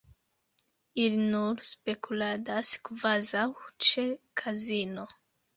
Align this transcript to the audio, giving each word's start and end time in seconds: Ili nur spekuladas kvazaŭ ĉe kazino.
Ili 1.01 1.19
nur 1.33 1.61
spekuladas 1.73 2.71
kvazaŭ 2.89 3.47
ĉe 3.91 4.07
kazino. 4.43 5.07